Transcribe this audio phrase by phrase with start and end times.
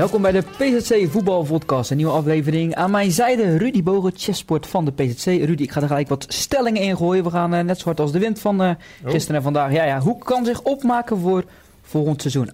[0.00, 2.74] Welkom bij de PZC Voetbal Podcast, een nieuwe aflevering.
[2.74, 5.24] Aan mijn zijde Rudy Bogen, chessport van de PZC.
[5.24, 7.24] Rudy, ik ga er gelijk wat stellingen ingooien.
[7.24, 8.70] We gaan uh, net zo hard als de wind van uh,
[9.04, 9.72] gisteren en vandaag.
[9.72, 11.44] Ja, ja, hoe kan zich opmaken voor
[11.82, 12.50] volgend seizoen?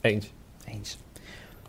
[0.00, 0.32] Eens.
[0.64, 0.98] Eens.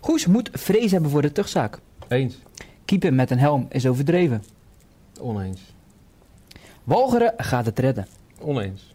[0.00, 1.78] Goes moet vrees hebben voor de terugzaak.
[2.08, 2.38] Eens.
[2.84, 4.44] Keeper met een helm is overdreven.
[5.20, 5.60] Oneens.
[6.84, 8.06] Walcheren gaat het redden.
[8.40, 8.94] Oneens.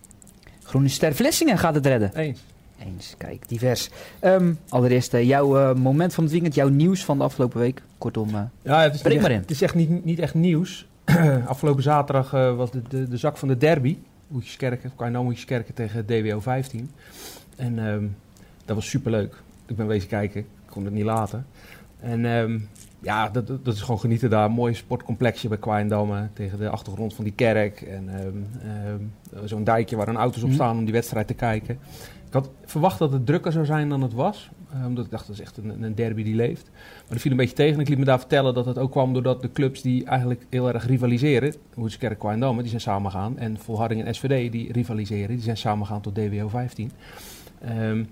[0.63, 2.15] Groene Ster Vlissingen gaat het redden.
[2.15, 2.39] Eens.
[2.85, 3.89] Eens, kijk, divers.
[4.21, 7.81] Um, allereerst uh, jouw uh, moment van het weekend, jouw nieuws van de afgelopen week.
[7.97, 9.41] Kortom, uh, ja, het is breek maar echt, in.
[9.41, 10.87] Het is echt niet, niet echt nieuws.
[11.45, 13.97] afgelopen zaterdag was de, de, de, zak van de derby.
[14.27, 16.91] Hoetjeskerken, Hoetjeskerken tegen DWO 15.
[17.55, 18.15] En um,
[18.65, 19.35] dat was superleuk.
[19.65, 21.45] Ik ben wezen kijken, ik kon het niet laten.
[21.99, 22.67] En um,
[22.99, 24.51] ja, dat, dat is gewoon genieten daar.
[24.51, 27.81] Mooi sportcomplexje bij Kwaaiendamme tegen de achtergrond van die kerk.
[27.81, 28.09] En
[29.43, 31.79] zo'n dijkje waar een auto's op staan om die wedstrijd te kijken.
[32.29, 34.49] Ik had verwacht dat het drukker zou zijn dan het was.
[34.75, 36.69] Uh, omdat ik dacht, dat is echt een, een, derby die leeft.
[36.73, 37.79] Maar dat viel een beetje tegen.
[37.79, 40.73] Ik liet me daar vertellen dat het ook kwam doordat de clubs die eigenlijk heel
[40.73, 41.53] erg rivaliseren...
[41.73, 43.37] Hoedskerk, Kwaandamme, die zijn samengegaan.
[43.37, 46.91] En Volharding en SVD, die rivaliseren, die zijn samengegaan tot DWO 15.
[47.79, 48.07] Um,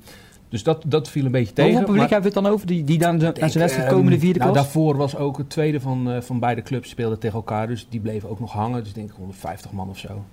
[0.49, 1.71] dus dat, dat viel een beetje tegen.
[1.71, 4.19] Hoeveel publiek hebben we het dan over, die, die dan naar zijn wedstrijd komen, de
[4.19, 4.63] vierde nou, klas?
[4.63, 7.67] Daarvoor was ook het tweede van, uh, van beide clubs speelde tegen elkaar.
[7.67, 8.79] Dus die bleven ook nog hangen.
[8.79, 10.25] Dus ik denk 150 man of zo.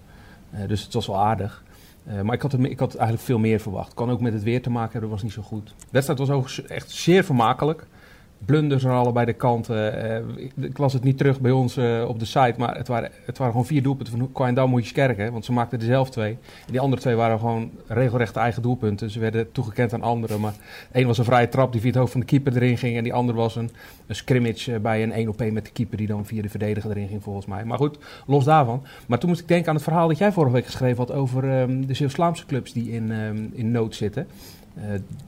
[0.55, 1.64] Uh, dus het was wel aardig.
[2.09, 3.95] Uh, maar ik had, het, eigenlijk veel meer verwacht.
[3.95, 5.67] Kan ook met het weer te maken hebben, was niet zo goed.
[5.67, 7.87] De wedstrijd was ook echt zeer vermakelijk.
[8.45, 9.77] Blunders aan allebei de kanten.
[10.37, 13.11] Uh, ik, las het niet terug bij ons uh, op de site, maar het waren,
[13.25, 15.33] het waren gewoon vier doelpunten van Kwaandam Moejeskerken.
[15.33, 16.31] Want ze maakten er zelf twee.
[16.67, 19.11] En die andere twee waren gewoon regelrechte eigen doelpunten.
[19.11, 20.41] Ze werden toegekend aan anderen.
[20.41, 20.55] Maar
[20.93, 22.97] één was een vrije trap die via het hoofd van de keeper erin ging.
[22.97, 23.71] En die andere was een,
[24.07, 26.91] een scrimmage bij een 1 op 1 met de keeper die dan via de verdediger
[26.91, 27.65] erin ging volgens mij.
[27.65, 28.83] Maar goed, los daarvan.
[29.07, 31.61] Maar toen moest ik denken aan het verhaal dat jij vorige week geschreven had over
[31.61, 34.27] um, de Zeeuws-Vlaamse clubs die in, um, in nood zitten.
[34.79, 34.85] Uh,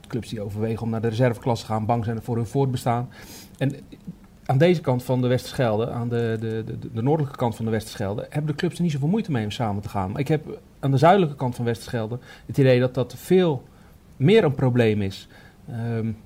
[0.07, 3.09] clubs die overwegen om naar de reserveklasse te gaan, bang zijn voor hun voortbestaan.
[3.57, 3.75] En
[4.45, 7.71] aan deze kant van de Westerschelde, aan de, de, de, de, noordelijke kant van de
[7.71, 10.11] Westerschelde, hebben de clubs er niet zoveel moeite mee om samen te gaan.
[10.11, 13.63] Maar ik heb aan de zuidelijke kant van Westerschelde het idee dat dat veel
[14.17, 15.27] meer een probleem is.
[15.69, 16.17] Um,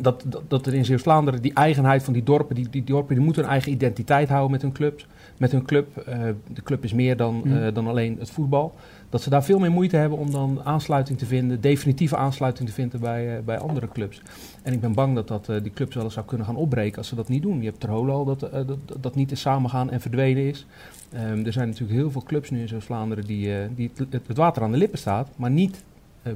[0.00, 3.24] dat, dat, dat er in Zeeuws-Vlaanderen die eigenheid van die dorpen, die, die dorpen die
[3.24, 5.06] moeten een eigen identiteit houden met hun clubs.
[5.36, 6.04] Met hun club.
[6.08, 6.14] Uh,
[6.52, 8.74] de club is meer dan, uh, dan alleen het voetbal.
[9.12, 12.74] Dat ze daar veel meer moeite hebben om dan aansluiting te vinden, definitieve aansluiting te
[12.74, 14.22] vinden bij, uh, bij andere clubs.
[14.62, 17.08] En ik ben bang dat, dat die clubs wel eens zou kunnen gaan opbreken als
[17.08, 17.58] ze dat niet doen.
[17.58, 20.66] Je hebt Terholo al dat, dat, dat niet is samengaan en verdwenen is.
[21.14, 24.72] Um, er zijn natuurlijk heel veel clubs nu in Zeeuws-Vlaanderen die, die het, water aan
[24.72, 25.82] de lippen staat, maar niet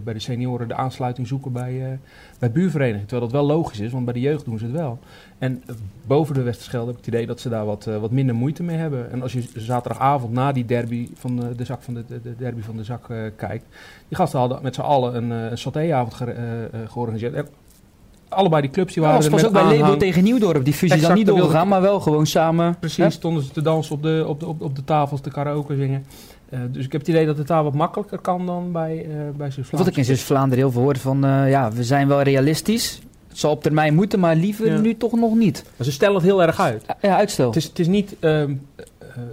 [0.05, 1.87] bij de senioren de aansluiting zoeken bij, uh,
[2.39, 3.07] bij buurverenigingen.
[3.07, 4.99] Terwijl dat wel logisch is, want bij de jeugd doen ze het wel.
[5.39, 5.77] En uh,
[6.07, 8.77] boven de Westerschelde heb ik het idee dat ze daar wat, wat minder moeite mee
[8.77, 9.11] hebben.
[9.11, 12.61] En als je zaterdagavond na die derby van de, zak van de, de, de derby
[12.61, 13.65] van de zak kijkt,
[14.09, 17.35] die gasten hadden met z'n allen een, een satéavond ge georganiseerd.
[17.35, 17.47] En
[18.29, 20.65] allebei die clubs die waren ja, was ook bij Lebo tegen Nieuwdorp.
[20.65, 22.79] Die fusie dan niet doorgegaan, maar wel gewoon samen.
[22.79, 23.11] Precies, hè?
[23.11, 26.07] stonden ze te dansen op de, op de, op, op de tafels, te karaoke zingen.
[26.51, 29.12] Uh, dus ik heb het idee dat het daar wat makkelijker kan dan bij, uh,
[29.12, 29.79] bij Zeeuws-Vlaanderen.
[29.79, 33.01] Wat ik in Zeeuws-Vlaanderen heel veel hoorde van, uh, ja, we zijn wel realistisch.
[33.29, 34.79] Het zal op termijn moeten, maar liever ja.
[34.79, 35.65] nu toch nog niet.
[35.77, 36.85] Maar ze stellen het heel erg uit.
[37.01, 37.47] Ja, uitstel.
[37.47, 38.67] Het is, het is niet, um,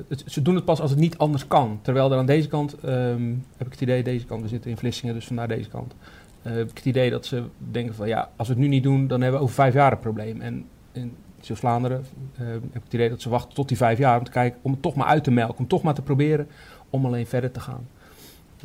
[0.08, 1.80] het, ze doen het pas als het niet anders kan.
[1.82, 4.78] Terwijl er aan deze kant, um, heb ik het idee, deze kant, we zitten in
[4.78, 5.94] Vlissingen, dus vandaar deze kant.
[6.42, 9.08] heb ik het idee dat ze denken van, ja, als we het nu niet doen,
[9.08, 10.42] dan hebben we over vijf jaar een probleem.
[10.42, 12.06] En in Zeeuws-Vlaanderen
[12.38, 14.72] heb ik het idee dat ze wachten tot die vijf jaar om te kijken, om
[14.72, 16.48] het toch maar uit te melken, om toch maar te proberen
[16.94, 17.88] om alleen verder te gaan.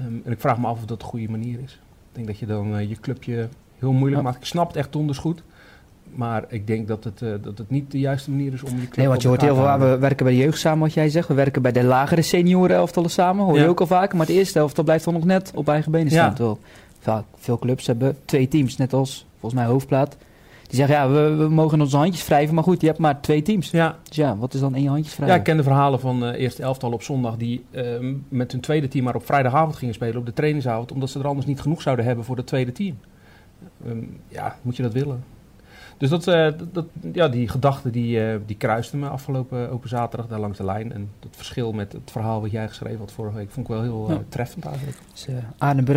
[0.00, 1.72] Um, en ik vraag me af of dat de goede manier is.
[1.72, 4.28] Ik denk dat je dan uh, je clubje heel moeilijk ja.
[4.28, 4.36] maakt.
[4.36, 5.42] Ik snap het echt donders goed.
[6.14, 8.82] Maar ik denk dat het, uh, dat het niet de juiste manier is om je
[8.82, 11.08] club Nee, want je hoort heel veel, we werken bij de jeugd samen, wat jij
[11.08, 11.28] zegt.
[11.28, 13.66] We werken bij de lagere senioren elftallen samen, hoor je ja.
[13.66, 14.16] ook al vaker.
[14.16, 16.28] Maar het eerste elftal blijft dan nog net op eigen benen staan.
[16.28, 16.32] Ja.
[16.32, 16.58] Terwijl
[16.98, 20.16] vaak, veel clubs hebben twee teams, net als volgens mij Hoofdplaat.
[20.69, 23.43] Die zeggen, ja, we, we, mogen onze handjes wrijven, maar goed, je hebt maar twee
[23.43, 23.70] teams.
[23.70, 23.97] Ja.
[24.03, 25.35] Dus ja, wat is dan één handjes wrijven?
[25.35, 27.37] Ja, ik ken de verhalen van uh, eerste elftal op zondag...
[27.37, 30.93] die uh, met hun tweede team maar op vrijdagavond gingen spelen, op de trainingsavond...
[30.93, 32.99] omdat ze er anders niet genoeg zouden hebben voor het tweede team.
[33.87, 35.25] Um, ja, moet je dat willen?
[35.98, 40.28] Dus dat, uh, dat, ja, die gedachten die, uh, die kruisten me afgelopen open zaterdag
[40.28, 40.92] daar langs de lijn.
[40.92, 43.50] En dat verschil met het verhaal wat jij geschreven had vorige week...
[43.50, 44.22] vond ik wel heel ja.
[44.28, 44.96] treffend eigenlijk.
[45.12, 45.26] Dus,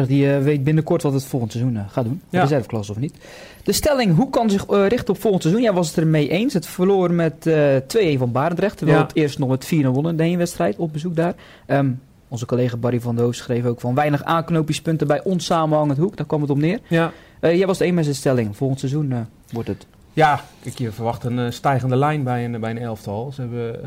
[0.07, 2.21] die weet binnenkort wat het volgend seizoen gaat doen.
[2.29, 2.41] Ja.
[2.41, 3.15] Reserveklasse of niet.
[3.63, 5.63] De stelling, hoe kan zich richten op volgend seizoen?
[5.63, 6.53] Jij was het er mee eens.
[6.53, 7.75] Het verloor met uh,
[8.15, 8.77] 2-1 van Barendrecht.
[8.77, 9.03] Terwijl ja.
[9.03, 11.35] het eerst nog met 4-0 wonnen, de wedstrijd op bezoek daar.
[11.67, 12.01] Um,
[12.31, 16.17] onze collega Barry van Doos schreef ook van weinig aanknopingspunten bij ons samenhangend hoek.
[16.17, 16.79] Daar kwam het op neer.
[16.87, 17.11] Ja.
[17.41, 18.57] Uh, jij was het een met zijn stelling.
[18.57, 19.19] Volgend seizoen uh,
[19.51, 19.85] wordt het.
[20.13, 23.31] Ja, ik verwacht een uh, stijgende lijn bij een, bij een elftal.
[23.31, 23.79] Ze hebben,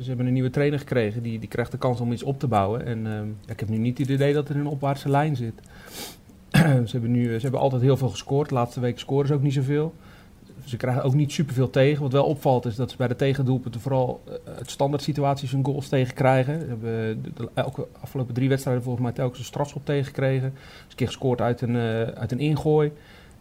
[0.00, 1.22] ze hebben een nieuwe trainer gekregen.
[1.22, 2.86] Die, die krijgt de kans om iets op te bouwen.
[2.86, 5.54] En ik heb nu niet het idee dat er een opwaartse lijn zit.
[6.88, 8.48] ze, hebben nu, ze hebben altijd heel veel gescoord.
[8.48, 9.94] De laatste week scoren ze ook niet zoveel.
[10.68, 12.02] Ze krijgen ook niet superveel tegen.
[12.02, 15.88] Wat wel opvalt is dat ze bij de tegendoelpunten vooral het standaard situaties hun goals
[15.88, 16.60] tegen krijgen.
[16.60, 20.52] Ze hebben de, elke afgelopen drie wedstrijden volgens mij telkens een strafschop tegengekregen.
[20.54, 21.76] Ze een keer gescoord uit een,
[22.14, 22.92] uit een ingooi.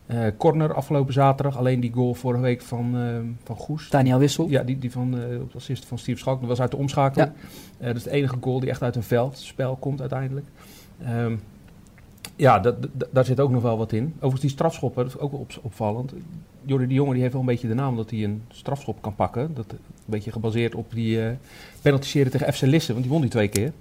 [0.07, 1.57] Uh, corner afgelopen zaterdag.
[1.57, 3.89] Alleen die goal vorige week van, uh, van Goes.
[3.89, 4.47] Daniel Wissel.
[4.49, 5.15] Ja, die, die van
[5.55, 6.39] assist van Steve Schalk.
[6.39, 7.31] Dat was uit de omschakeling.
[7.79, 7.87] Ja.
[7.87, 10.45] dat is de enige goal die echt uit een veldspel komt uiteindelijk.
[11.09, 11.41] Um,
[12.37, 14.13] ja, dat, dat, daar zit ook nog wel wat in.
[14.15, 16.13] Overigens die strafschoppen, dat is ook wel op, opvallend.
[16.67, 19.15] Jordi de Jonge die heeft wel een beetje de naam dat hij een strafschop kan
[19.15, 19.53] pakken.
[19.53, 21.29] Dat een beetje gebaseerd op die uh,
[21.81, 23.71] penalty tegen FC Lisse, want die won die twee keer.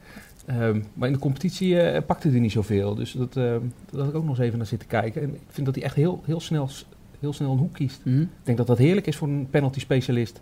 [0.50, 2.94] Um, maar in de competitie uh, pakte hij niet zoveel.
[2.94, 3.56] Dus dat, uh,
[3.91, 5.23] dat had ik ook nog eens even naar zitten kijken.
[5.23, 6.69] En ik vind dat hij echt heel, heel, snel,
[7.21, 8.00] heel snel een hoek kiest.
[8.05, 8.23] Mm -hmm.
[8.23, 10.41] Ik denk dat dat heerlijk is voor een penalty specialist.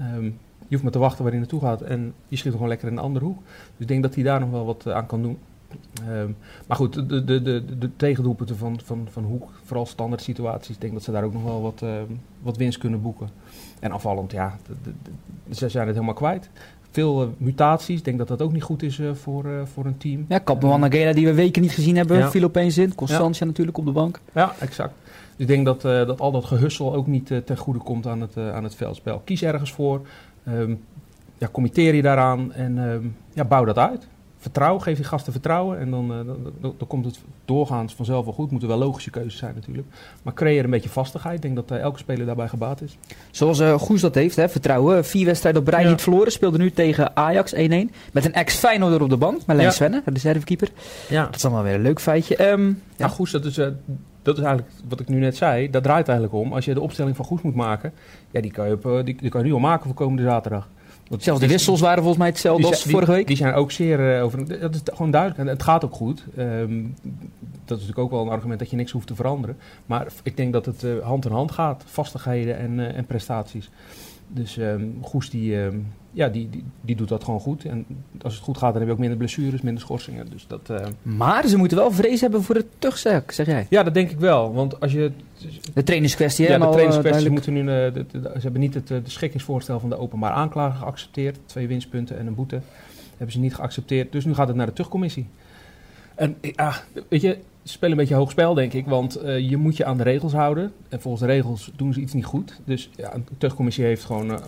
[0.00, 1.82] Um, je hoeft maar te wachten waar hij naartoe gaat.
[1.82, 3.38] En je schiet gewoon lekker in een andere hoek.
[3.44, 5.38] Dus ik denk dat hij daar nog wel wat aan kan doen.
[6.08, 6.36] Um,
[6.66, 10.80] maar goed, de, de, de, de, tegendoelpunten van, van, van Hoek, vooral standaard situaties, ik
[10.80, 11.90] denk dat ze daar ook nog wel wat, uh,
[12.42, 13.28] wat winst kunnen boeken.
[13.80, 14.92] En afvallend, ja, de,
[15.54, 16.50] ze zijn het helemaal kwijt.
[16.90, 19.98] Veel uh, mutaties, ik denk dat dat ook niet goed is uh, voor, voor een
[19.98, 20.24] team.
[20.28, 22.30] Ja, Kapman Nagela die we weken niet gezien hebben, ja.
[22.30, 22.94] viel opeens in.
[22.94, 23.46] Constantia ja.
[23.46, 24.20] natuurlijk op de bank.
[24.32, 24.94] Ja, exact.
[25.04, 28.36] Dus ik denk dat, dat al dat gehussel ook niet ten goede komt aan het,
[28.36, 29.22] aan het veldspel.
[29.24, 30.00] Kies ergens voor,
[30.48, 30.84] um,
[31.38, 34.08] ja, committeer je daaraan en um, ja, bouw dat uit
[34.42, 36.16] vertrouw, geef die gasten vertrouwen en dan, uh,
[36.60, 38.50] dan, dan, komt het doorgaans vanzelf wel goed.
[38.50, 39.88] Moeten wel logische keuzes zijn natuurlijk.
[40.22, 41.34] Maar creëer een beetje vastigheid.
[41.34, 42.98] Ik denk dat uh, elke speler daarbij gebaat is.
[43.30, 44.48] Zoals uh, Goes dat heeft, hè?
[44.48, 45.04] vertrouwen.
[45.04, 45.88] Vier wedstrijden op rij ja.
[45.88, 46.32] niet verloren.
[46.32, 47.58] Speelde nu tegen Ajax 1-1.
[48.12, 49.46] Met een ex-Feyenoorder op de bank.
[49.46, 49.74] Marlijn ja.
[49.74, 50.68] Svenne, de reservekeeper.
[51.08, 51.24] Ja.
[51.24, 52.50] Dat is allemaal weer een leuk feitje.
[52.50, 53.54] Um, ja, Goes, dat is,
[54.22, 55.70] dat is eigenlijk wat ik nu net zei.
[55.70, 56.52] Dat draait eigenlijk om.
[56.52, 57.92] Als je de opstelling van Goes moet maken.
[58.30, 60.68] Ja, die kan je, op, die, die kan je nu al maken voor komende zaterdag.
[61.12, 63.26] Want Zelfs de wissels waren volgens mij hetzelfde als vorige week.
[63.26, 64.60] Die zijn ook zeer uh, over.
[64.60, 65.40] Dat is gewoon duidelijk.
[65.40, 66.24] En het gaat ook goed.
[66.38, 66.94] Um,
[67.64, 69.56] dat is natuurlijk ook wel een argument dat je niks hoeft te veranderen.
[69.86, 71.84] Maar ik denk dat het uh, hand in hand gaat.
[71.86, 73.70] Vastigheden en, uh, en prestaties.
[74.34, 77.64] Dus um, Goes die, um, ja, die, die, die, doet dat gewoon goed.
[77.64, 77.86] En
[78.22, 80.26] als het goed gaat, dan heb je ook minder blessures, minder schorsingen.
[80.30, 80.86] Dus dat, uh...
[81.02, 83.66] Maar ze moeten wel vrees hebben voor het terugzak, zeg jij?
[83.70, 84.52] Ja, dat denk ik wel.
[84.52, 85.12] Want als je...
[85.74, 87.30] De trainingskwestie, Ja, de al, trainingskwestie.
[87.30, 90.78] moeten nu, de, de, de, ze hebben niet het de schikkingsvoorstel van de openbaar aanklager
[90.78, 91.38] geaccepteerd.
[91.46, 92.60] Twee winstpunten en een boete
[93.16, 94.12] hebben ze niet geaccepteerd.
[94.12, 95.26] Dus nu gaat het naar de terugcommissie.
[96.22, 96.74] En ja,
[97.08, 98.86] weet je, ze spelen een beetje hoog spel, denk ik.
[98.86, 100.72] Want uh, je moet je aan de regels houden.
[100.88, 102.60] En volgens de regels doen ze iets niet goed.
[102.64, 104.38] Dus ja, een terugcommissie heeft gewoon uh,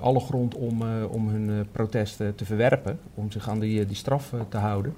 [0.00, 2.98] alle grond om, uh, om hun protest te verwerpen.
[3.14, 4.94] Om zich aan die, die straf te houden.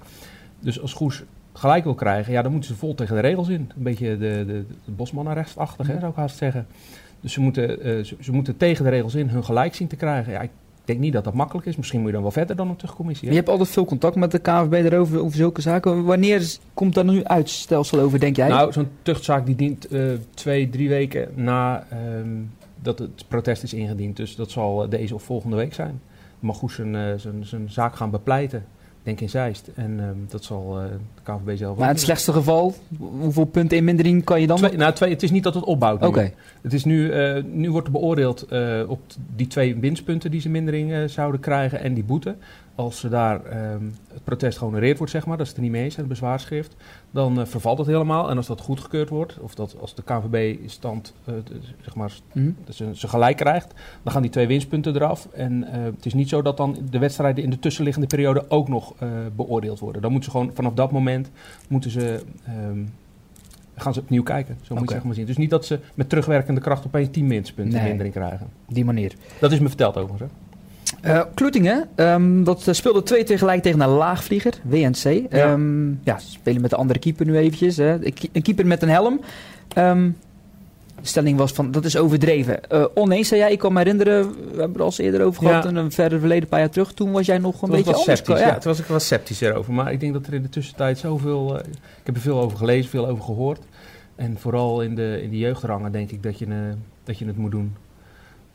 [0.59, 3.71] Dus als Goes gelijk wil krijgen, ja, dan moeten ze vol tegen de regels in.
[3.75, 6.67] Een beetje de, de, de bosmannenrechtsachtig, hè, zou ik haast zeggen.
[7.21, 10.31] Dus ze moeten, ze, ze, moeten tegen de regels in hun gelijk zien te krijgen.
[10.31, 10.51] Ja, ik
[10.85, 11.75] denk niet dat dat makkelijk is.
[11.75, 13.29] Misschien moet je dan wel verder dan een terugcommissie.
[13.29, 16.03] Je hebt altijd veel contact met de KNVB erover, over zulke zaken.
[16.03, 18.47] Wanneer komt daar nu uitstel over, denk jij?
[18.47, 21.87] Nou, zo'n tuchtzaak die dient uh, twee, drie weken na
[22.17, 22.51] um,
[22.81, 24.17] dat het protest is ingediend.
[24.17, 26.01] Dus dat zal deze of volgende week zijn.
[26.39, 28.65] Mag zijn, uh, zijn, zijn zaak gaan bepleiten.
[29.03, 29.69] Denk in Zeist.
[29.75, 33.77] En um, dat zal uh, de KVB zelf Maar in het slechtste geval, hoeveel punten
[33.77, 34.57] in mindering kan je dan?
[34.57, 36.07] Twee, nou, twee, het is niet dat het opbouwt Oké.
[36.07, 36.33] Okay.
[36.61, 38.99] Het is nu, uh, nu wordt er beoordeeld uh, op
[39.35, 42.35] die twee winstpunten die ze mindering zouden krijgen en die boete.
[42.75, 45.75] Als ze daar um, het protest gehonoreerd wordt, zeg maar, dat ze het er niet
[45.75, 46.75] mee eens zijn, het bezwaarschrift,
[47.11, 48.29] dan uh, vervalt het helemaal.
[48.29, 52.13] En als dat goedgekeurd wordt, of dat als de KVB stand, uh, de, zeg maar,
[52.33, 52.55] mm-hmm.
[52.69, 55.27] ze, ze gelijk krijgt, dan gaan die twee winstpunten eraf.
[55.33, 58.67] En uh, het is niet zo dat dan de wedstrijden in de tussenliggende periode ook
[58.67, 58.93] nog
[59.35, 60.01] beoordeeld worden.
[60.01, 61.31] Dan moeten ze gewoon vanaf dat moment
[61.67, 62.23] moeten ze.
[62.69, 62.93] Um,
[63.75, 64.57] gaan ze opnieuw kijken.
[64.61, 64.85] Zo moet okay.
[64.85, 65.25] je zeg maar zien.
[65.25, 68.47] Dus niet dat ze met terugwerkende kracht opeens 10 winstpunten nee, mindering krijgen.
[68.67, 69.13] Die manier.
[69.39, 70.31] Dat is me verteld overigens.
[70.31, 70.52] Hè?
[71.05, 75.25] Uh, Kloetingen, um, dat speelde twee tegelijk tegen een laagvlieger, WNC.
[75.29, 75.51] Ja.
[75.51, 77.77] Um, ja, spelen met de andere keeper nu eventjes.
[77.77, 77.97] Hè.
[78.31, 79.19] Een keeper met een helm.
[79.77, 80.17] Um,
[81.03, 82.59] de stelling was van, dat is overdreven.
[82.71, 85.47] Uh, oneens, zei jij, ik kan me herinneren, we hebben het al eens eerder over
[85.47, 85.69] gehad, ja.
[85.69, 86.93] in een verder verleden paar jaar terug.
[86.93, 88.19] Toen was jij nog een beetje anders.
[88.19, 88.47] Sceptisch, ja.
[88.47, 89.73] ja, toen was ik wel sceptisch erover.
[89.73, 92.57] Maar ik denk dat er in de tussentijd zoveel, uh, ik heb er veel over
[92.57, 93.59] gelezen, veel over gehoord.
[94.15, 96.73] En vooral in de, in de jeugdrangen denk ik dat je,
[97.03, 97.75] dat je het moet doen.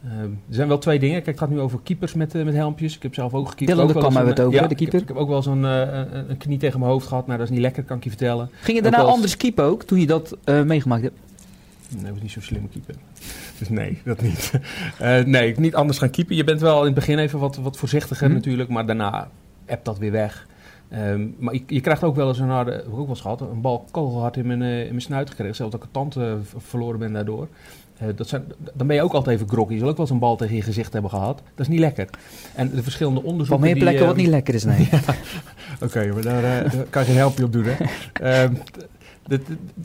[0.05, 1.15] Uh, er zijn wel twee dingen.
[1.15, 2.97] Kijk, het gaat nu over keepers met, uh, met helmpjes.
[2.97, 3.71] Ik heb zelf ook gekiept.
[3.71, 4.95] Dylan de Kam hebben het over, ja, de keeper.
[4.95, 5.81] Ik, ik heb ook wel zo'n uh,
[6.29, 7.27] een knie tegen mijn hoofd gehad.
[7.27, 8.51] Nou, dat is niet lekker, kan ik je vertellen.
[8.61, 11.19] Ging je daarna anders keepen ook, toen je dat meegemaakt hebt?
[11.97, 12.95] Nee, ik was niet zo slim keeper.
[13.59, 14.53] Dus nee, dat niet.
[15.27, 16.37] nee, niet anders gaan keepen.
[16.37, 18.41] Je bent wel in het begin even wat, wat voorzichtiger mm -hmm.
[18.41, 18.69] natuurlijk.
[18.69, 19.29] Maar daarna
[19.67, 20.47] appt dat weer weg.
[20.93, 23.21] Um, maar je, je, krijgt ook wel eens een harde, heb ik ook wel eens
[23.21, 25.55] gehad, een bal kogelhard in mijn, in mijn snuit gekregen.
[25.55, 26.17] Zelfs dat ik een tand
[26.57, 27.49] verloren ben daardoor.
[28.03, 29.73] Uh, dat zijn, dan ben je ook altijd even groggy.
[29.73, 31.37] Je zal ook wel eens een bal tegen je gezicht hebben gehad.
[31.55, 32.09] Dat is niet lekker.
[32.55, 33.67] En de verschillende onderzoeken...
[33.67, 34.89] Op meer plekken die, uh, wat niet lekker is, nee.
[34.91, 34.99] ja,
[35.75, 37.75] Oké, okay, maar daar, uh, daar, kan je geen helpje op doen, hè.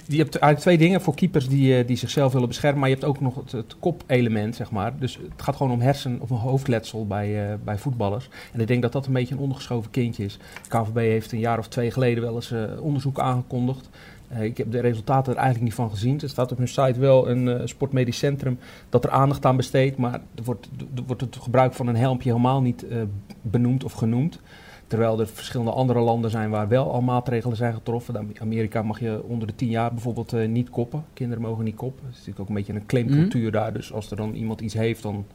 [0.05, 2.79] je hebt eigenlijk twee dingen voor keepers die, die zichzelf willen beschermen.
[2.79, 4.99] Maar je hebt ook nog het, het kop-element, zeg maar.
[4.99, 8.29] Dus het gaat gewoon om hersen- of een hoofdletsel bij, bij voetballers.
[8.53, 10.37] En ik denk dat dat een beetje een ondergeschoven kindje is.
[10.37, 13.89] De KVB heeft een jaar of twee geleden wel eens onderzoek aangekondigd.
[14.33, 16.21] Eh, ik heb de resultaten er eigenlijk niet van gezien.
[16.21, 18.59] Er staat op hun site wel een uh, sportmedisch centrum
[18.89, 19.97] dat er aandacht aan besteedt.
[19.97, 23.01] Maar er wordt, er wordt het gebruik van een helmpje helemaal niet uh,
[23.41, 24.39] benoemd of genoemd.
[24.87, 28.15] Terwijl er verschillende andere landen zijn waar wel al maatregelen zijn getroffen.
[28.15, 31.05] In Amerika mag je onder de 10 jaar bijvoorbeeld niet koppen.
[31.13, 32.01] Kinderen mogen niet koppen.
[32.03, 33.51] Dat is natuurlijk ook een beetje een claimcultuur mm.
[33.51, 33.73] daar.
[33.73, 35.25] Dus als er dan iemand iets heeft, dan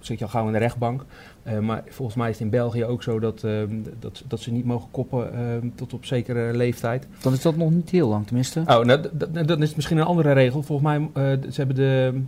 [0.00, 1.04] zit je al gauw in de rechtbank.
[1.44, 3.62] Uh, maar volgens mij is het in België ook zo dat, uh,
[3.98, 7.06] dat, dat ze niet mogen koppen uh, tot op zekere leeftijd.
[7.20, 8.60] Dan is dat nog niet heel lang tenminste.
[8.66, 9.00] Oh, nou,
[9.46, 10.62] dan is misschien een andere regel.
[10.62, 11.08] Volgens mij,
[11.50, 12.22] ze hebben de,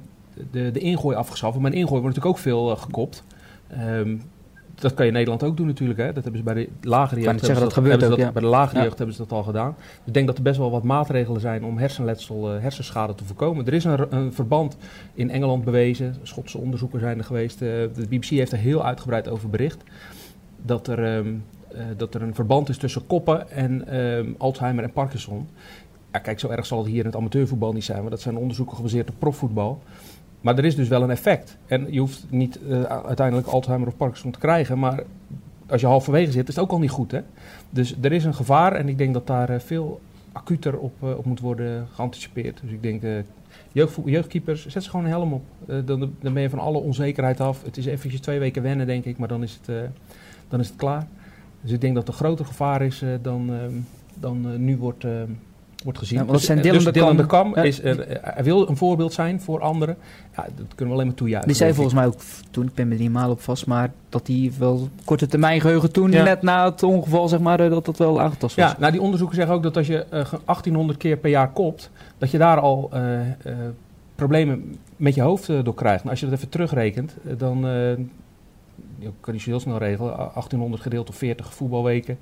[0.50, 1.59] de, de ingooi afgeschaft.
[1.59, 3.25] Maar een ingooi wordt natuurlijk ook veel gekopt.
[3.80, 4.23] Um,
[4.75, 5.99] dat kan je in Nederland ook doen natuurlijk.
[5.99, 6.12] Hè?
[6.12, 7.45] Dat hebben ze bij de lagere jeugd.
[7.45, 9.76] Zeggen, dat, gebeurt ook, Bij de lagere jeugd hebben ze dat al gedaan.
[10.04, 13.66] Ik denk dat er best wel wat maatregelen zijn om hersenletsel, uh, hersenschade te voorkomen.
[13.66, 14.76] Er is een, een, verband
[15.14, 16.14] in Engeland bewezen.
[16.23, 17.62] Schotse onderzoeken zijn er geweest.
[17.62, 19.83] Uh, de BBC heeft er heel uitgebreid over bericht.
[20.62, 24.93] Dat er, um, uh, dat er een verband is tussen koppen en um, Alzheimer en
[24.93, 25.49] Parkinson.
[26.12, 28.00] Ja, kijk, zo erg zal het hier in het amateurvoetbal niet zijn.
[28.00, 29.83] Maar dat zijn onderzoeken gebaseerd op profvoetbal.
[30.45, 31.57] Maar er is dus wel een effect.
[31.67, 35.03] En je hoeft niet uh, uiteindelijk Alzheimer of Parkinson te krijgen, maar
[35.67, 37.11] als je halverwege zit, is het ook al niet goed.
[37.11, 37.21] Hè?
[37.71, 40.01] Dus er is een gevaar en ik denk dat daar uh, veel
[40.33, 42.61] acuter op, uh, op moet worden geanticipeerd.
[42.63, 43.03] Dus ik denk,
[43.73, 45.43] jeugd, jeugdkeepers, zet ze gewoon een helm op.
[45.67, 47.63] Dan, dan, ben je van alle onzekerheid af.
[47.63, 49.91] Het is eventjes twee weken wennen, denk ik, maar dan is het,
[50.49, 51.07] dan is het klaar.
[51.61, 53.51] Dus ik denk dat er groter gevaar is dan,
[54.15, 55.07] dan nu wordt
[55.85, 56.19] wordt gezien.
[56.19, 59.61] Ja, dus, zijn Dylan, dus de Kam, is, uh, hij wil een voorbeeld zijn voor
[59.61, 59.97] anderen.
[60.37, 61.49] Ja, dat kunnen we alleen maar toejuichen.
[61.49, 62.14] Die zei volgens mij ook
[62.50, 65.93] toen, ik ben me niet maal op vast, maar dat hij wel korte termijn geheugen
[65.93, 68.71] toen, net na het ongeval, zeg maar, dat dat wel aangetast was.
[68.71, 71.91] Ja, nou die onderzoeken zeggen ook dat als je uh, 1800 keer per jaar kopt,
[72.19, 73.21] dat je daar al uh,
[74.14, 76.03] problemen met je hoofd door krijgt.
[76.03, 77.67] Maar als je dat even terugrekent, dan
[78.99, 80.17] je kan je heel snel regelen.
[80.17, 82.19] 1800 gedeeld door 40 voetbalweken.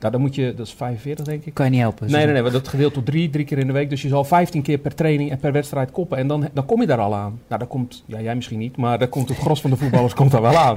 [0.00, 1.54] Nou, dan moet je, dat is 45 denk ik.
[1.54, 2.10] Kan je niet helpen.
[2.10, 3.90] Nee, nee, nee, dat gedeeld tot drie, drie keer in de week.
[3.90, 6.18] Dus je zal 15 keer per training en per wedstrijd koppen.
[6.18, 7.40] En dan, dan kom je daar al aan.
[7.48, 10.14] Nou, daar komt, ja, jij misschien niet, maar daar komt het gros van de voetballers
[10.14, 10.76] komt daar wel aan.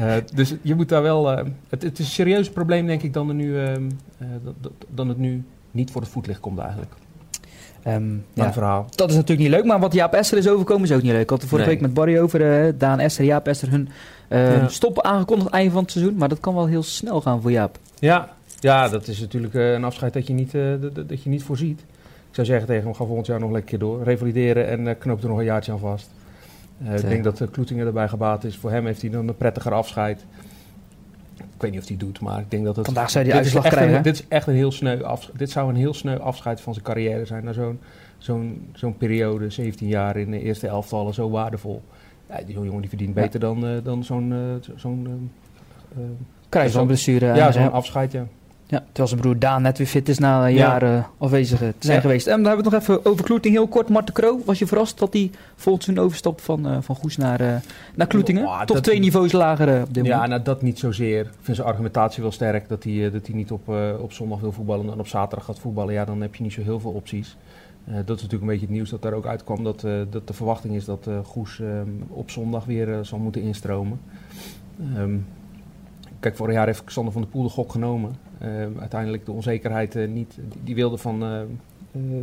[0.00, 1.36] Uh, dus je moet daar wel, uh,
[1.68, 3.72] het, het, is een serieus probleem denk ik dan, er nu, uh,
[4.88, 6.92] dan het nu niet voor het voetlicht komt eigenlijk.
[7.86, 8.86] Um, ja, verhaal.
[8.94, 11.22] Dat is natuurlijk niet leuk, maar wat Jaap Esser is overkomen is ook niet leuk.
[11.22, 11.68] Ik had vorige nee.
[11.68, 13.88] week met Barry over, Daan Esser, Jaap Esser, hun
[14.38, 14.68] ja.
[14.68, 16.16] stoppen aangekondigd einde van het seizoen.
[16.16, 17.78] Maar dat kan wel heel snel gaan voor Jaap.
[17.98, 18.28] Ja,
[18.60, 20.74] ja, dat is natuurlijk uh, een afscheid dat je, niet, uh,
[21.06, 21.80] dat, je niet voorziet.
[22.28, 24.02] Ik zou zeggen tegen hem, ga volgend jaar nog lekker door.
[24.02, 26.10] Revalideren en knoop er nog een jaartje aan vast.
[26.94, 28.56] ik denk dat Kloetingen erbij gebaat is.
[28.56, 30.24] Voor hem heeft hij dan een prettiger afscheid.
[31.36, 32.84] Ik weet niet of hij doet, maar ik denk dat het...
[32.84, 33.96] Vandaag zou hij uitslag krijgen.
[33.96, 35.38] Een, dit, is echt een heel sneu afscheid.
[35.38, 37.44] dit zou een heel sneu afscheid van zijn carrière zijn.
[37.44, 37.80] Na zo'n
[38.18, 41.82] zo'n zo'n periode, 17 jaar in de eerste elftallen, zo waardevol.
[42.30, 44.34] Ja, die jongen die verdient beter dan, dan zo'n...
[44.76, 45.30] zo'n
[46.48, 47.34] Kruisbandblessure.
[47.34, 48.26] Ja, zo'n afscheid, ja.
[48.70, 51.10] Ja, terwijl zijn broer Daan net weer fit is na jaren ja.
[51.18, 52.26] afwezig te zijn geweest.
[52.26, 53.88] En dan hebben we het nog even over Kloeting heel kort.
[53.88, 57.40] Marten Kroo, was je verrast dat hij volgens hun overstapt van, uh, van Goes naar,
[57.40, 57.54] uh,
[57.94, 58.44] naar Kloetingen?
[58.44, 61.20] Oh, Toch twee niveaus lager uh, op dit ja, nou dat niet zozeer.
[61.20, 63.68] Ik vind zijn argumentatie wel sterk dat hij, dat hij niet op,
[64.00, 65.94] op zondag wil voetballen en op zaterdag gaat voetballen.
[65.94, 67.36] Ja, dan heb je niet zo heel veel opties.
[67.90, 69.64] Dat is natuurlijk een beetje het nieuws dat daar ook uitkwam.
[69.64, 69.80] Dat,
[70.10, 74.00] dat de verwachting is dat Goes ehm, op zondag weer zal moeten instromen.
[74.96, 75.26] Um,
[76.20, 78.12] kijk, vorig jaar heeft Xander van der Poel de gok genomen.
[78.38, 80.38] Ehm, uiteindelijk de onzekerheid uh, niet.
[80.64, 81.40] Die, wilde van, uh,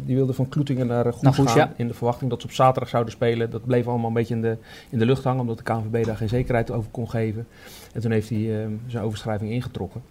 [0.06, 1.56] die wilde van Kloetingen naar Goes, gaan.
[1.56, 1.74] Ja.
[1.76, 3.50] In de verwachting dat ze op zaterdag zouden spelen.
[3.50, 4.58] Dat bleef allemaal een beetje in de,
[4.90, 5.42] in de lucht hangen.
[5.42, 7.48] Omdat de KNVB daar geen zekerheid over kon geven.
[7.94, 10.02] En toen heeft hij zijn overschrijving ingetrokken.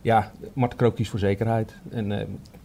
[0.00, 1.74] Ja, Marten Krook kiest voor zekerheid.
[1.90, 2.12] En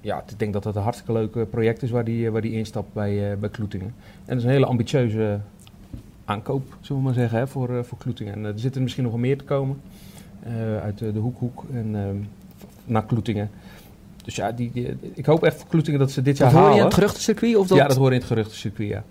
[0.01, 2.93] ja, ik denk dat dat een hartstikke leuk project is waar die, waar die instapt
[2.93, 3.93] bij, bij Kloetingen.
[4.25, 5.39] En dat is een hele ambitieuze
[6.25, 8.33] aankoop, zullen we maar zeggen, hè, voor, voor Kloetingen.
[8.33, 9.81] En er zitten misschien nog wel meer te komen.
[10.81, 11.95] uit de Hoekhoek en
[12.85, 13.49] naar Kloetingen.
[14.23, 16.69] Dus ja, die, die, ik hoop echt voor Kloetingen dat ze dit jaar dat hoor
[16.69, 17.55] je in het geruchtencircuit?
[17.55, 17.77] Of dat...
[17.77, 19.03] Ja, dat hoor in het geruchtencircuit, ja.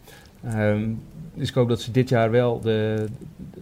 [0.70, 1.00] Um,
[1.38, 3.06] dus ik hoop dat ze dit jaar wel de,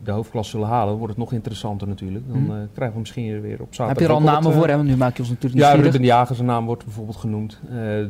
[0.04, 0.88] de hoofdklasse zullen halen.
[0.88, 2.24] Dan wordt het nog interessanter natuurlijk.
[2.28, 3.88] Dan uh, krijgen we misschien weer op zaterdag...
[3.88, 4.68] Heb je er al namen voor?
[4.68, 4.76] Hè?
[4.76, 7.16] Want nu maak je ons natuurlijk niet Ja, Ruben de Jager, zijn naam wordt bijvoorbeeld
[7.16, 7.60] genoemd.
[7.70, 8.06] Uh,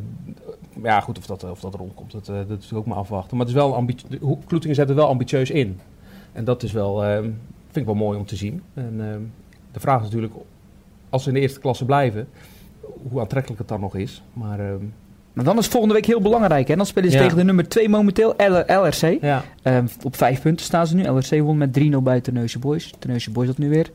[0.83, 3.37] ja, goed, of dat, of dat rondkomt, dat, dat is ook maar afwachten.
[3.37, 4.07] Maar het is wel ambitie,
[4.45, 5.79] Kloetingen zet er wel ambitieus in.
[6.33, 8.61] En dat is wel, ehm, vind ik wel mooi om te zien.
[8.73, 9.21] En ehm,
[9.71, 10.33] de vraag is natuurlijk
[11.09, 12.27] als ze in de eerste klasse blijven,
[13.09, 14.23] hoe aantrekkelijk het dan nog is.
[14.33, 14.73] Maar, uh,
[15.37, 16.67] maar dan is volgende week heel belangrijk.
[16.67, 16.75] Hè?
[16.75, 18.33] Dan spelen ze tegen de nummer 2 momenteel,
[18.67, 19.21] LRC.
[19.21, 19.43] Ja.
[19.63, 21.03] Um, op vijf punten staan ze nu.
[21.03, 22.93] LRC won met 3-0 bij Terneuzen Boys.
[22.99, 23.89] Terneuzen Boys dat nu weer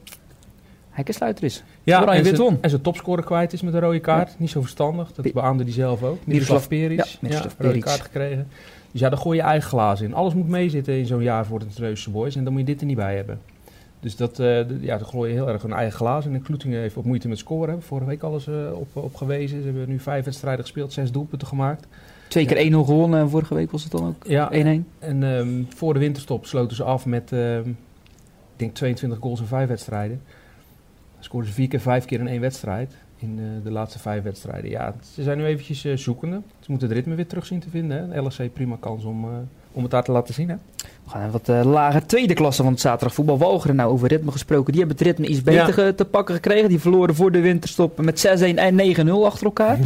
[0.91, 1.63] hekkensluiter is.
[1.83, 2.59] Ja, en, wit won.
[2.61, 4.39] en zijn topscorer kwijt is met een rode kaart.
[4.39, 6.19] Niet zo verstandig, dat beaamde hij zelf ook.
[6.25, 8.49] Miroslav Peric, ja, ja, rode kaart gekregen.
[8.93, 10.15] Dus ja, daar gooi je eigen glazen in.
[10.15, 12.81] Alles moet meezitten in zo'n jaar voor de Treuse Boys en dan moet je dit
[12.81, 13.41] er niet bij hebben.
[14.03, 16.33] Dus dat, uh, ja, dan gooi je heel erg een eigen glazen.
[16.33, 17.69] En de Kloetingen heeft op moeite met scoren.
[17.69, 19.59] Hebben vorige week alles uh, op, op gewezen.
[19.59, 21.87] Ze hebben nu vijf wedstrijden gespeeld, zes doelpunten gemaakt.
[22.29, 23.31] Twee keer 1-0 gewonnen.
[23.31, 24.29] Vorige week was het dan ook 1-1.
[24.29, 24.51] Ja,
[24.99, 27.75] en um, voor de winterstop sloten ze af met, uh, ik
[28.57, 30.23] denk 22 goals in vijf wedstrijden.
[31.19, 32.95] Scoorden ze vier keer, vijf keer in één wedstrijd.
[33.17, 34.71] In uh, de laatste vijf wedstrijden.
[34.71, 36.41] Ja, ze zijn nu eventjes uh, zoekende.
[36.61, 38.11] Ze moeten het ritme weer terug zien te vinden.
[38.11, 38.21] Hè.
[38.21, 39.27] LSC prima kans om,
[39.73, 40.49] om het daar te laten zien.
[40.49, 40.57] Hè.
[41.05, 43.39] We gaan wat uh, lage tweede klasse van het zaterdagvoetbal.
[43.39, 44.73] Walcheren nou over ritme gesproken.
[44.73, 46.69] Die hebben het ritme iets beter te pakken gekregen.
[46.69, 49.79] Die verloren voor de winterstop met 6-1 en 9-0 achter elkaar.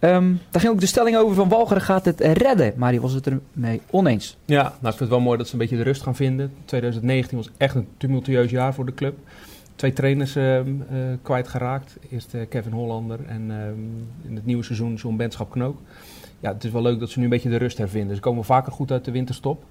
[0.00, 2.72] Um, daar ging ook de stelling over van Walcheren gaat het redden.
[2.76, 4.36] Maar die was het ermee oneens.
[4.44, 6.52] Ja, nou, ik vind het wel mooi dat ze een beetje de rust gaan vinden.
[6.64, 9.18] 2019 was echt een tumultueus jaar voor de club.
[9.74, 10.64] Twee trainers uh, uh,
[11.22, 11.96] kwijtgeraakt.
[12.10, 13.50] Eerst uh, Kevin Hollander en
[14.28, 15.78] in het nieuwe seizoen John Benschap Knook.
[16.40, 18.16] Ja, het is wel leuk dat ze nu een beetje de rust hervinden.
[18.16, 19.64] Ze komen vaker goed uit de winterstop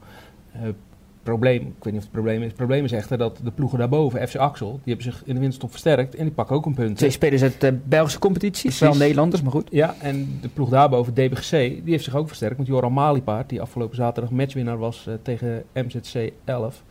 [1.27, 3.79] probleem, ik weet niet of het probleem is, het probleem is echter dat de ploegen
[3.79, 6.73] daarboven, FC Axel, die hebben zich in de winterstop versterkt en die pakken ook een
[6.73, 6.97] punt.
[6.97, 9.67] Twee spelers uit de Belgische competitie, wel Nederlanders, maar goed.
[9.71, 13.61] Ja, en de ploeg daarboven, DBGC, die heeft zich ook versterkt met Joran Malipaard, die
[13.61, 16.83] afgelopen zaterdag matchwinnaar was uh, tegen MZC 11.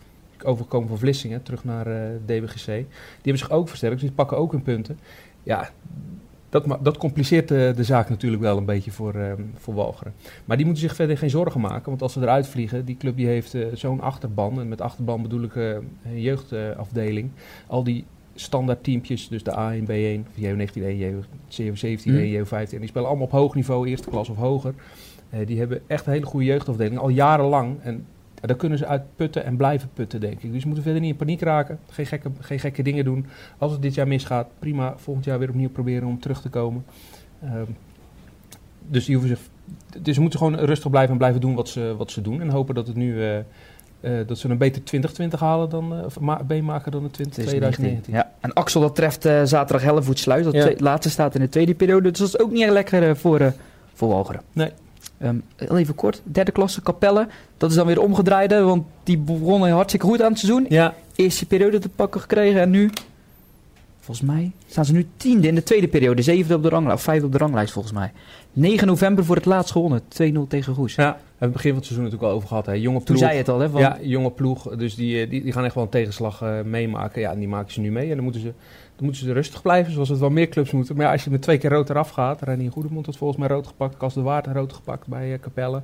[0.43, 2.67] Overkomen van Vlissingen, terug naar uh, eh, DBGC.
[2.67, 2.87] Die
[3.23, 4.99] hebben zich ook versterkt, dus die pakken ook hun punten.
[5.43, 5.71] Ja,
[6.65, 10.15] dat, dat compliceert de, de, zaak natuurlijk wel een beetje voor, uh, voor Walcheren.
[10.45, 11.89] Maar die moeten zich verder geen zorgen maken.
[11.89, 14.61] Want als ze eruit vliegen, die club die heeft uh, zo'n achterban.
[14.61, 15.71] En met achterban bedoel ik uh,
[16.05, 17.31] een jeugdafdeling.
[17.67, 22.51] Al die standaard teampjes, dus de A1, B1, JU19 1, JU17 1, JU15.
[22.51, 24.75] En die spelen allemaal op hoog niveau, eerste klas of hoger.
[25.47, 27.77] die hebben echt een hele goede jeugdafdeling, al jarenlang.
[27.83, 28.07] En
[28.47, 30.53] daar kunnen ze uit putten en blijven putten, denk ik.
[30.53, 31.79] Dus ze moeten verder niet in paniek raken.
[31.89, 33.27] Geen gekke, geen gekke dingen doen.
[33.59, 34.95] Als het dit jaar misgaat, prima.
[34.97, 36.85] Volgend jaar weer opnieuw proberen om terug te komen.
[37.45, 37.77] Um,
[38.89, 39.39] dus, die hoeven
[40.03, 42.41] dus ze moeten gewoon rustig blijven en blijven doen wat ze, wat ze doen.
[42.41, 46.05] En hopen dat, het nu, uh, uh, dat ze een beter 2020 halen dan, uh,
[46.05, 48.15] of ma maken dan een 20, 2019.
[48.15, 48.33] Ja.
[48.41, 50.45] En Axel, dat treft zaterdag Hellevoet sluit.
[50.45, 50.73] Dat ja.
[50.79, 52.11] laatste staat in de tweede periode.
[52.11, 53.53] Dus dat is ook niet lekker voor,
[53.93, 54.43] voor Walcheren.
[54.53, 54.71] Nee.
[55.23, 57.29] Um, even kort, derde klasse, Capelle.
[57.57, 60.67] Dat is dan weer omgedraaid, want die begonnen hartstikke goed aan het seizoen.
[60.69, 60.95] Ja.
[61.15, 62.91] Eerste periode te pakken gekregen en nu,
[64.01, 66.23] volgens mij, staan ze nu tiende in de tweede periode.
[66.23, 68.13] Zevende op de ranglijst, of vijfde op de ranglijst volgens mij.
[68.53, 70.05] 9 november voor het laatst gewonnen, 2-0
[70.49, 70.95] tegen Goes.
[70.95, 72.67] Ja, we hebben het begin van het seizoen natuurlijk al over gehad.
[72.67, 72.73] Hè.
[72.73, 73.05] Jonge ploeg.
[73.05, 73.71] Toen zei je het al, hè?
[73.71, 73.81] Van...
[73.81, 74.77] Ja, jonge ploeg.
[74.77, 77.21] Dus die, eh, die, die gaan echt wel een tegenslag uh, meemaken.
[77.21, 78.09] Ja, en die maken ze nu mee.
[78.09, 78.53] En dan moeten ze
[78.97, 80.97] dan moeten ze rustig blijven, zoals het wel meer clubs moeten.
[80.97, 83.49] Maar ja, als je met twee keer rood eraf gaat, Reinier Goedemond had volgens mij
[83.49, 85.83] rood gepakt, Kas de Waard rood gepakt bij uh, Capelle.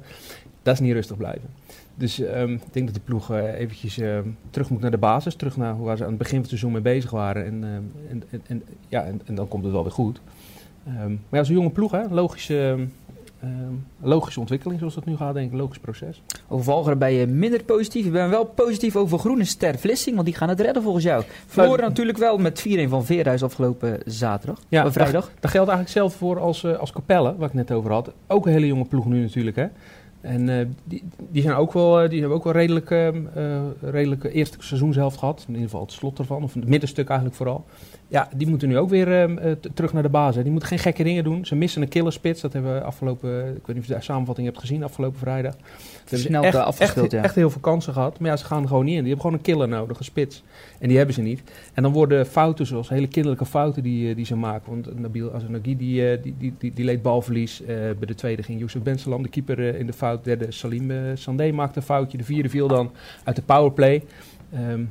[0.63, 1.49] Dat is niet rustig blijven.
[1.95, 4.19] Dus um, ik denk dat de ploeg uh, eventjes uh,
[4.51, 6.73] terug moet naar de basis, terug naar waar ze aan het begin van het seizoen
[6.73, 7.45] mee bezig waren.
[7.45, 7.65] En,
[8.09, 10.21] en, en, en ja, en, dan komt het wel weer goed.
[10.85, 12.87] Maar ja, zo'n jonge ploeg, hè, logische Ehm,
[14.01, 15.59] logische ontwikkeling zoals dat nu gaat, denk ik.
[15.59, 16.23] Logisch proces.
[16.49, 18.07] Over Valgeren ben je minder positief.
[18.07, 21.25] Ik ben wel positief over Groene Ster Vlissing, want die gaan het redden volgens jou.
[21.47, 24.61] Verloren natuurlijk wel met 4-1 van Veerhuis afgelopen zaterdag.
[24.69, 25.31] Ja, vrijdag.
[25.41, 28.13] Daar, geldt eigenlijk zelf voor als, uh, als Capelle, waar ik net over had.
[28.27, 29.67] Ook een hele jonge ploeg nu natuurlijk, hè.
[30.23, 33.09] En uh, die, die, zijn ook wel, uh, die hebben ook wel redelijk, uh,
[33.81, 35.45] redelijk eerste seizoenshelft gehad.
[35.49, 37.65] In ieder geval het slot ervan, of het middenstuk eigenlijk vooral.
[38.13, 40.43] Ja, die moeten nu ook weer ehm, eh, terug naar de basis.
[40.43, 41.45] Die moeten geen gekke dingen doen.
[41.45, 42.41] Ze missen een killerspits.
[42.41, 45.55] Dat hebben we afgelopen, ik weet niet of je de samenvatting hebt gezien, afgelopen vrijdag.
[46.05, 47.23] Ze snel echt, afgespeeld, echt, ja.
[47.23, 48.19] echt heel veel kansen gehad.
[48.19, 49.05] Maar ja, ze gaan er gewoon niet in.
[49.05, 50.43] Die hebben gewoon een killer nodig, een spits.
[50.79, 51.43] En die hebben ze niet.
[51.75, 54.71] En dan worden fouten zoals hele kinderlijke fouten die, eh, die ze maken.
[54.71, 57.61] Want Nabil Azanagi, die, eh, die, die, die, die leed balverlies.
[57.61, 60.25] Uh, bij de tweede ging Youssef Bensalam, de keeper, in de fout.
[60.25, 62.19] Derde Salim Sandé maakte een foutje.
[62.19, 62.91] De vierde viel dan
[63.25, 64.05] uit de powerplay.
[64.55, 64.91] Um,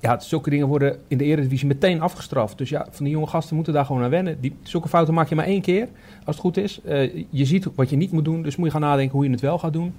[0.00, 2.58] ja, zulke dingen worden in de Eredivisie meteen afgestraft.
[2.58, 4.40] Dus ja, van die jonge gasten moeten daar gewoon aan wennen.
[4.40, 5.88] Die, zulke fouten maak je maar één keer,
[6.24, 6.80] als het goed is.
[6.84, 9.30] Uh, je ziet wat je niet moet doen, dus moet je gaan nadenken hoe je
[9.30, 9.94] het wel gaat doen.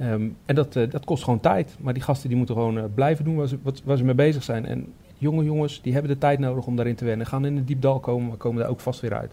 [0.00, 1.76] Um, en dat, uh, dat kost gewoon tijd.
[1.80, 4.42] Maar die gasten die moeten gewoon uh, blijven doen waar ze, wat, ze mee bezig
[4.42, 4.66] zijn.
[4.66, 4.86] En
[5.18, 7.26] jonge jongens, die hebben de tijd nodig om daarin te wennen.
[7.26, 9.32] Gaan in een diep dal komen, maar komen daar ook vast weer uit.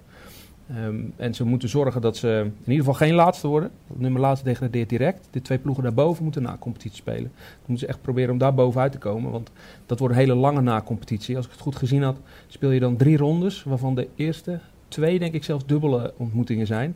[0.75, 3.71] Um, en ze moeten zorgen dat ze in ieder geval geen laatste worden.
[3.93, 5.27] Nummer laatste degradeert direct.
[5.31, 7.31] De twee ploegen daarboven moeten na competitie spelen.
[7.33, 9.31] Dan moeten ze echt proberen om daar bovenuit te komen.
[9.31, 9.51] Want
[9.85, 11.35] dat wordt een hele lange na-competitie.
[11.35, 13.63] Als ik het goed gezien had, speel je dan drie rondes.
[13.63, 16.95] Waarvan de eerste twee, denk ik, zelfs dubbele ontmoetingen zijn.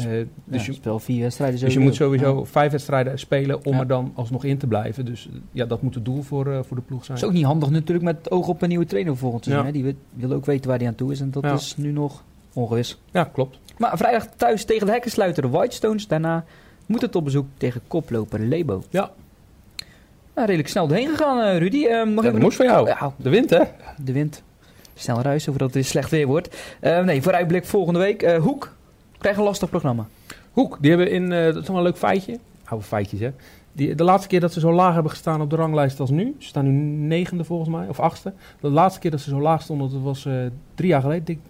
[0.00, 1.60] Uh, dus je speelt vier wedstrijden.
[1.60, 5.04] Dus je moet sowieso vijf wedstrijden spelen om er dan alsnog in te blijven.
[5.04, 7.18] Dus ja, dat moet het doel voor, uh, voor de ploeg zijn.
[7.18, 9.72] Dat is ook niet handig natuurlijk met het oog op een nieuwe trainer volgend seizoen.
[9.72, 11.20] Die wil ook weten waar hij aan toe is.
[11.20, 12.98] En dat is nu nog Ongewis.
[13.10, 13.58] Ja, klopt.
[13.78, 16.06] Maar vrijdag thuis tegen de hekkensluiter de Whitestones.
[16.06, 16.44] Daarna
[16.86, 18.82] moet het op bezoek tegen koploper Lebo.
[18.90, 19.10] Ja.
[20.34, 21.76] Nou, redelijk snel doorheen gegaan, uh, Rudy.
[21.76, 22.86] Uh, nog ja, dat moest voor jou.
[22.86, 23.12] Ja.
[23.16, 23.62] De wind, hè?
[23.96, 24.42] De wind.
[24.94, 26.56] Snel ruisen voordat het weer slecht weer wordt.
[26.80, 28.36] nee, vooruitblik volgende week.
[28.36, 28.72] Hoek
[29.18, 30.06] krijgt een lastig programma.
[30.52, 32.38] Hoek, die hebben in, dat is wel een leuk feitje.
[32.64, 33.30] Oude feitjes hè.
[33.72, 36.34] Die, de laatste keer dat ze zo laag hebben gestaan op de ranglijst als nu,
[36.38, 36.70] ze staan nu
[37.06, 38.32] negende volgens mij, of achtste.
[38.60, 40.28] De laatste keer dat ze zo laag stonden, dat was
[40.74, 41.34] drie jaar geleden.
[41.34, 41.40] Ik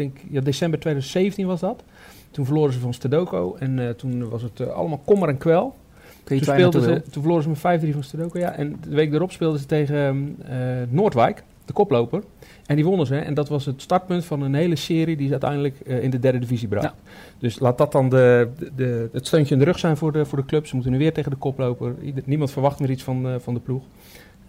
[0.00, 1.82] denk, ja, december 2017 was dat.
[2.30, 5.76] Toen verloren ze van Stedoko en toen was het allemaal kommer en kwel.
[6.24, 8.38] Toen, speelden ze, toen verloren ze met 5-3 van Stedoko.
[8.38, 8.52] Ja.
[8.52, 10.56] En de week erop speelden ze tegen uh,
[10.88, 12.22] Noordwijk, de koploper.
[12.66, 13.16] En die wonnen ze.
[13.16, 16.18] En dat was het startpunt van een hele serie die ze uiteindelijk uh, in de
[16.18, 16.94] derde divisie bracht.
[17.38, 20.38] Dus laat dat dan de, de, het steuntje in de rug zijn voor de, voor
[20.38, 20.66] de club.
[20.66, 21.94] Ze moeten nu weer tegen de koploper.
[22.24, 23.82] niemand verwacht meer iets van, uh, van de ploeg.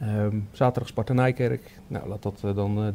[0.04, 1.62] Um, zaterdag Sparta Nijkerk.
[1.88, 2.94] Nou, laat dat dan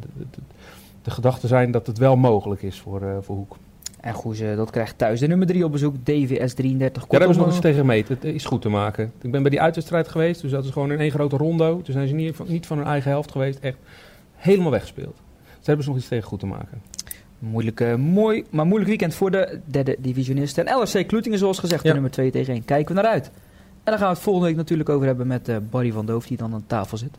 [1.06, 3.56] de, de, de gedachte zijn dat het wel mogelijk is voor, voor Hoek.
[4.00, 7.02] En Goeze, dat krijgt thuis de nummer 3 op bezoek, DVS 33.
[7.02, 8.14] Ja, daar hebben ze nog eens tegen gemeten.
[8.14, 9.12] Het is goed te maken.
[9.20, 11.82] Ik ben bij die uitwedstrijd geweest, dus dat is gewoon in één grote rondo.
[11.82, 13.76] Toen zijn ze niet, niet van hun eigen helft geweest, echt
[14.34, 15.16] helemaal weggespeeld.
[15.44, 16.82] Ze hebben ze nog iets tegen goed te maken.
[17.38, 20.66] Moeilijk, mooi, maar moeilijk weekend voor de derde divisionisten.
[20.66, 22.64] En LRC Kloetingen, zoals gezegd, de nummer 2 tegen 1.
[22.64, 23.26] Kijken we naar uit.
[23.26, 26.26] En dan gaan we het volgende week natuurlijk over hebben met uh, Barry van Doof,
[26.26, 27.16] die dan aan tafel zit.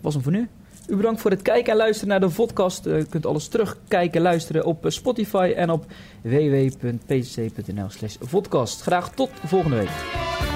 [0.00, 0.48] Was hem voor nu.
[0.88, 2.86] U bedankt voor het kijken en luisteren naar de podcast.
[2.86, 5.84] U kunt alles terugkijken en luisteren op Spotify en op
[6.22, 8.82] www.pcc.nl slash podcast.
[8.82, 10.53] Graag tot volgende week.